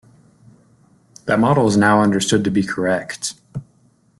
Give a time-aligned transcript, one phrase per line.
[1.25, 3.35] That model is now understood to be correct.